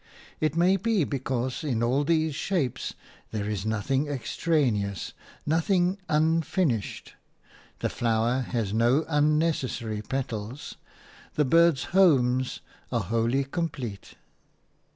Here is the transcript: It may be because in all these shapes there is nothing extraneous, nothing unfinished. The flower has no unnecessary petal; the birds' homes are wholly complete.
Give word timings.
It 0.39 0.55
may 0.57 0.77
be 0.77 1.03
because 1.03 1.63
in 1.63 1.83
all 1.83 2.03
these 2.03 2.33
shapes 2.33 2.95
there 3.29 3.47
is 3.47 3.67
nothing 3.67 4.07
extraneous, 4.07 5.13
nothing 5.45 5.99
unfinished. 6.09 7.13
The 7.81 7.89
flower 7.89 8.39
has 8.39 8.73
no 8.73 9.05
unnecessary 9.07 10.01
petal; 10.01 10.57
the 11.35 11.45
birds' 11.45 11.83
homes 11.93 12.61
are 12.91 13.01
wholly 13.01 13.43
complete. 13.43 14.15